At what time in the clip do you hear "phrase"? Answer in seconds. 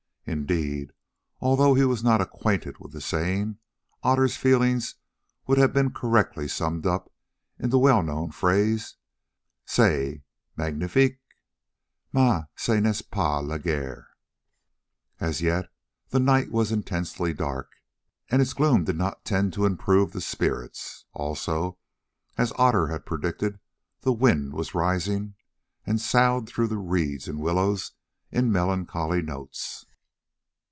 8.31-8.95